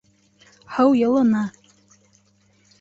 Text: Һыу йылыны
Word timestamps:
Һыу 0.77 0.97
йылыны 1.01 1.45